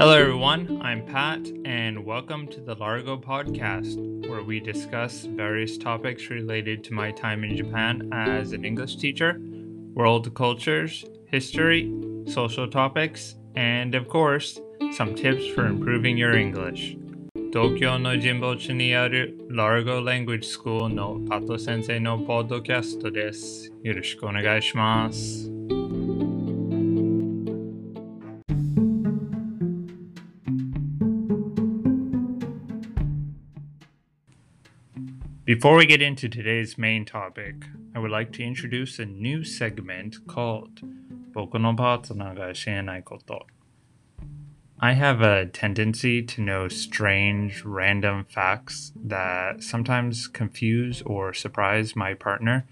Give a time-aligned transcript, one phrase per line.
[0.00, 0.80] Hello, everyone.
[0.82, 6.94] I'm Pat, and welcome to the Largo podcast, where we discuss various topics related to
[6.94, 9.38] my time in Japan as an English teacher,
[9.92, 11.92] world cultures, history,
[12.26, 14.58] social topics, and of course,
[14.92, 16.96] some tips for improving your English.
[17.52, 23.70] 東京の神保地にある Largo Language School のパト先生のポッドキャストです。
[23.82, 25.50] よろしくお願いします。
[35.53, 37.55] Before we get into today's main topic,
[37.93, 40.79] I would like to introduce a new segment called
[41.33, 43.41] Boku no Partner.
[44.79, 52.13] I have a tendency to know strange, random facts that sometimes confuse or surprise my
[52.13, 52.65] partner,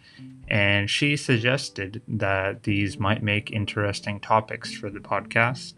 [0.47, 5.73] and she suggested that these might make interesting topics for the podcast.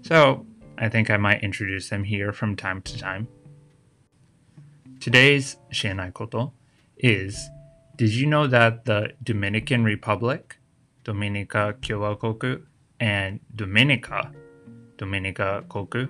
[0.00, 0.46] So
[0.78, 3.28] I think I might introduce them here from time to time.
[5.04, 5.58] Today's
[6.14, 6.54] Koto
[6.96, 7.50] is
[7.94, 10.56] Did you know that the Dominican Republic,
[11.04, 12.62] Dominica Kyowakoku,
[12.98, 14.32] and Dominica
[14.96, 16.06] Dominica Koku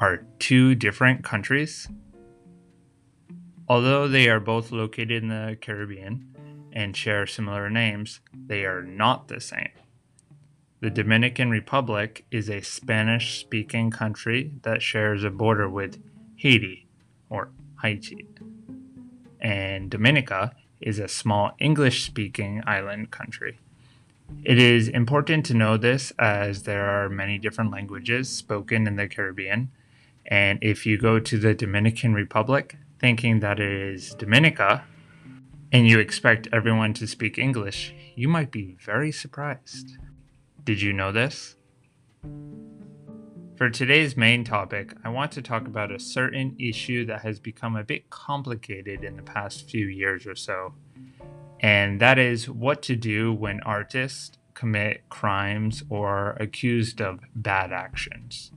[0.00, 1.88] are two different countries.
[3.68, 6.34] Although they are both located in the Caribbean
[6.72, 9.70] and share similar names, they are not the same.
[10.80, 16.02] The Dominican Republic is a Spanish speaking country that shares a border with
[16.34, 16.88] Haiti
[17.30, 17.52] or
[17.84, 18.26] Haiti.
[19.42, 23.60] And Dominica is a small English speaking island country.
[24.42, 29.06] It is important to know this as there are many different languages spoken in the
[29.06, 29.70] Caribbean.
[30.24, 34.84] And if you go to the Dominican Republic thinking that it is Dominica
[35.70, 39.98] and you expect everyone to speak English, you might be very surprised.
[40.64, 41.56] Did you know this?
[43.56, 47.76] For today's main topic, I want to talk about a certain issue that has become
[47.76, 50.74] a bit complicated in the past few years or so
[51.64, 58.52] and that is what to do when artists commit crimes or accused of bad actions.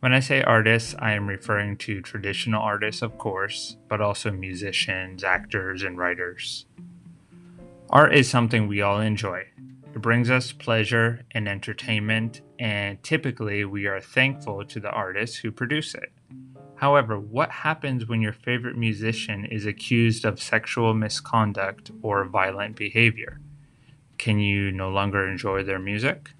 [0.00, 5.22] When I say artists, I am referring to traditional artists, of course, but also musicians,
[5.22, 6.64] actors, and writers.
[7.90, 9.44] Art is something we all enjoy.
[9.94, 15.52] It brings us pleasure and entertainment, and typically we are thankful to the artists who
[15.52, 16.12] produce it.
[16.76, 23.38] However, what happens when your favorite musician is accused of sexual misconduct or violent behavior?
[24.18, 26.30] Can you no longer enjoy their music?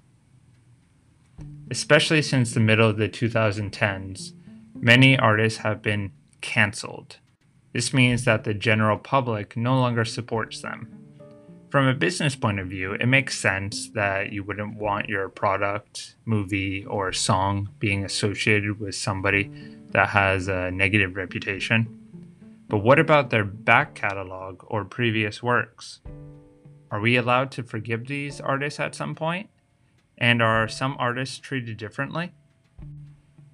[1.69, 4.33] Especially since the middle of the 2010s,
[4.73, 6.11] many artists have been
[6.41, 7.17] canceled.
[7.71, 11.02] This means that the general public no longer supports them.
[11.73, 16.13] From a business point of view, it makes sense that you wouldn't want your product,
[16.23, 19.49] movie, or song being associated with somebody
[19.89, 21.87] that has a negative reputation.
[22.69, 26.01] But what about their back catalog or previous works?
[26.91, 29.49] Are we allowed to forgive these artists at some point?
[30.15, 32.33] And are some artists treated differently?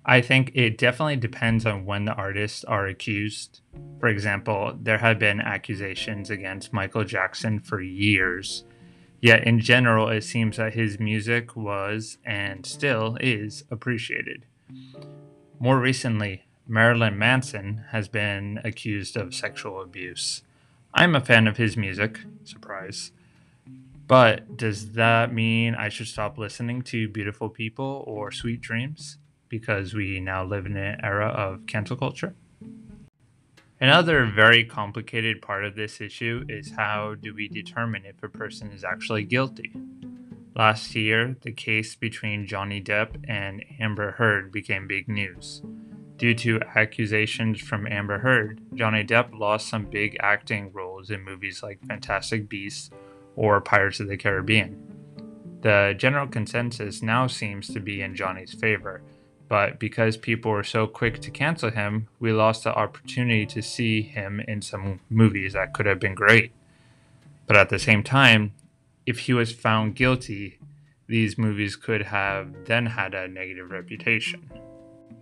[0.09, 3.61] I think it definitely depends on when the artists are accused.
[3.99, 8.63] For example, there have been accusations against Michael Jackson for years.
[9.21, 14.45] Yet, in general, it seems that his music was and still is appreciated.
[15.59, 20.41] More recently, Marilyn Manson has been accused of sexual abuse.
[20.91, 23.11] I'm a fan of his music, surprise.
[24.07, 29.93] But does that mean I should stop listening to Beautiful People or Sweet Dreams because
[29.93, 32.35] we now live in an era of cancel culture?
[33.81, 38.71] Another very complicated part of this issue is how do we determine if a person
[38.71, 39.71] is actually guilty?
[40.55, 45.61] Last year, the case between Johnny Depp and Amber Heard became big news.
[46.17, 51.63] Due to accusations from Amber Heard, Johnny Depp lost some big acting roles in movies
[51.63, 52.89] like Fantastic Beasts
[53.37, 54.77] or Pirates of the Caribbean.
[55.61, 59.01] The general consensus now seems to be in Johnny's favor,
[59.48, 64.02] but because people were so quick to cancel him, we lost the opportunity to see
[64.02, 66.52] him in some movies that could have been great.
[67.46, 68.52] But at the same time,
[69.06, 70.58] if he was found guilty,
[71.06, 74.50] these movies could have then had a negative reputation.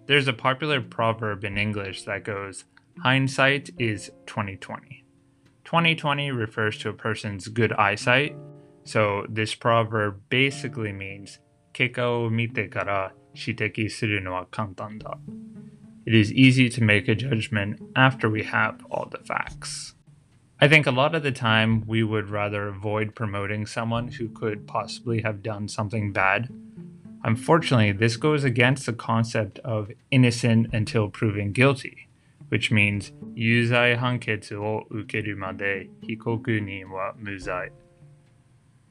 [0.07, 2.65] There's a popular proverb in English that goes,
[3.01, 5.05] hindsight is 2020.
[5.65, 8.37] 2020 refers to a person's good eyesight,
[8.85, 11.39] so this proverb basically means
[11.73, 15.14] 結果を見てから shiteki suru no wa kantan da.
[16.06, 19.94] It is easy to make a judgment after we have all the facts.
[20.60, 24.66] I think a lot of the time we would rather avoid promoting someone who could
[24.66, 26.50] possibly have done something bad.
[27.24, 32.08] Unfortunately, this goes against the concept of innocent until proven guilty,
[32.50, 37.70] which means yuzai hanketsu o ukeru made hikoku ni wa muzai.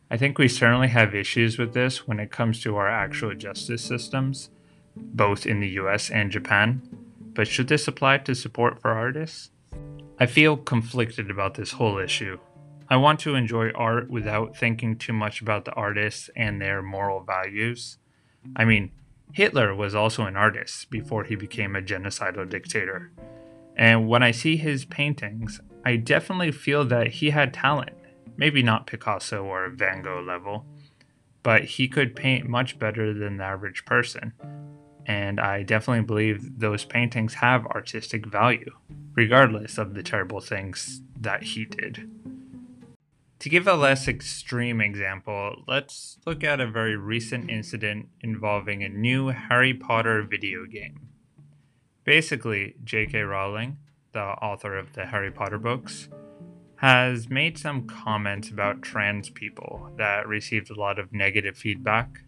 [0.09, 3.83] I think we certainly have issues with this when it comes to our actual justice
[3.83, 4.51] systems,
[4.95, 6.81] both in the US and Japan.
[7.35, 9.51] But should this apply to support for artists?
[10.19, 12.39] I feel conflicted about this whole issue.
[12.89, 17.25] I want to enjoy art without thinking too much about the artists and their moral
[17.25, 17.99] values.
[18.55, 18.93] I mean,
[19.33, 23.11] Hitler was also an artist before he became a genocidal dictator.
[23.77, 27.91] And when I see his paintings, I definitely feel that he had talent.
[28.37, 30.67] Maybe not Picasso or Van Gogh level,
[31.43, 34.33] but he could paint much better than the average person.
[35.07, 38.73] And I definitely believe those paintings have artistic value,
[39.15, 42.11] regardless of the terrible things that he did.
[43.41, 48.89] To give a less extreme example, let's look at a very recent incident involving a
[48.89, 51.09] new Harry Potter video game.
[52.05, 53.21] Basically, J.K.
[53.21, 53.77] Rowling,
[54.13, 56.09] the author of the Harry Potter books,
[56.77, 62.21] has made some comments about trans people that received a lot of negative feedback.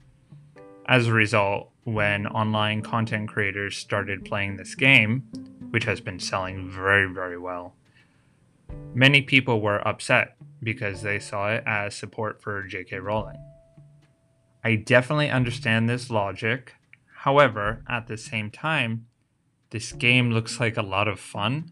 [0.86, 5.24] As a result, when online content creators started playing this game,
[5.70, 7.74] which has been selling very, very well,
[8.94, 12.98] many people were upset because they saw it as support for J.K.
[12.98, 13.38] Rowling.
[14.64, 16.74] I definitely understand this logic.
[17.18, 19.06] However, at the same time,
[19.70, 21.70] this game looks like a lot of fun,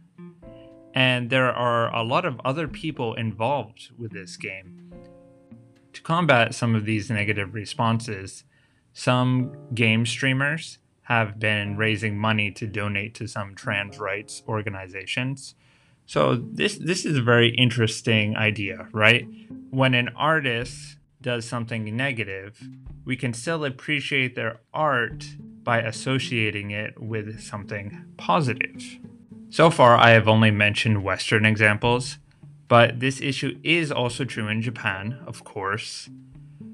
[0.97, 4.93] and there are a lot of other people involved with this game.
[5.93, 8.43] To combat some of these negative responses,
[8.93, 15.55] some game streamers have been raising money to donate to some trans rights organizations
[16.07, 19.27] so this this is a very interesting idea, right?
[19.71, 22.63] When an artist does something negative,
[23.05, 25.27] we can still appreciate their art
[25.65, 29.01] by associating it with something positive.
[29.49, 32.19] So far, I have only mentioned Western examples,
[32.69, 36.11] but this issue is also true in Japan, of course.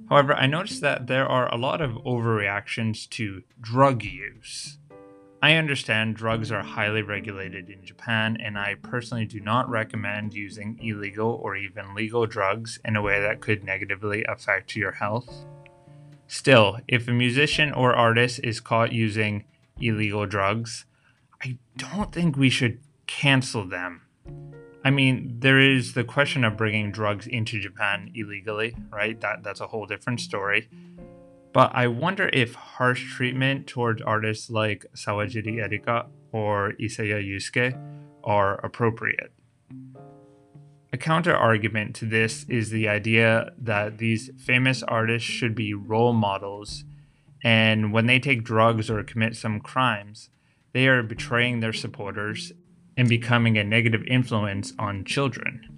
[0.08, 4.78] However, I noticed that there are a lot of overreactions to drug use.
[5.42, 10.78] I understand drugs are highly regulated in Japan, and I personally do not recommend using
[10.80, 15.44] illegal or even legal drugs in a way that could negatively affect your health.
[16.26, 19.44] Still, if a musician or artist is caught using
[19.80, 20.84] illegal drugs,
[21.44, 24.02] I don't think we should cancel them.
[24.84, 29.20] I mean, there is the question of bringing drugs into Japan illegally, right?
[29.20, 30.68] That that's a whole different story.
[31.52, 37.78] But I wonder if harsh treatment towards artists like Sawajiri Erika or Iseya Yusuke
[38.24, 39.32] are appropriate.
[40.92, 46.12] A counter argument to this is the idea that these famous artists should be role
[46.12, 46.84] models,
[47.42, 50.30] and when they take drugs or commit some crimes,
[50.72, 52.52] they are betraying their supporters
[52.96, 55.68] and becoming a negative influence on children.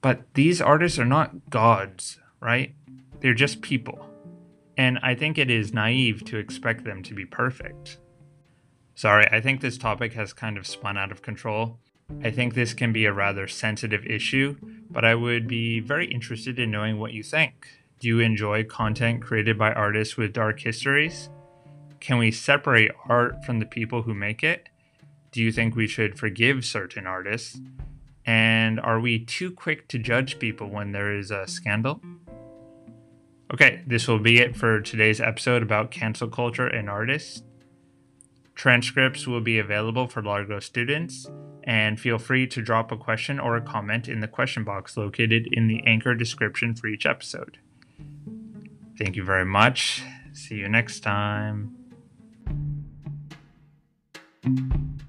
[0.00, 2.74] But these artists are not gods, right?
[3.20, 4.10] They're just people
[4.80, 7.98] and I think it is naive to expect them to be perfect.
[8.94, 11.78] Sorry, I think this topic has kind of spun out of control.
[12.24, 14.56] I think this can be a rather sensitive issue,
[14.90, 17.68] but I would be very interested in knowing what you think.
[17.98, 21.28] Do you enjoy content created by artists with dark histories?
[22.00, 24.68] Can we separate art from the people who make it?
[25.32, 27.60] Do you think we should forgive certain artists?
[28.26, 32.00] And are we too quick to judge people when there is a scandal?
[33.52, 37.42] Okay, this will be it for today's episode about cancel culture and artists.
[38.54, 41.28] Transcripts will be available for Largo students,
[41.64, 45.48] and feel free to drop a question or a comment in the question box located
[45.50, 47.58] in the anchor description for each episode.
[48.98, 50.02] Thank you very much.
[50.32, 51.79] See you next time.